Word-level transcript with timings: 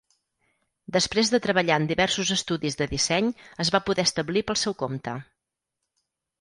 Després 0.95 1.29
de 1.33 1.39
treballar 1.43 1.77
en 1.81 1.85
diversos 1.91 2.33
estudis 2.37 2.79
de 2.81 2.89
disseny 2.95 3.29
es 3.67 3.73
va 3.79 3.85
poder 3.91 4.09
establir 4.11 4.47
pel 4.51 4.61
seu 4.67 4.79
compte. 4.85 5.19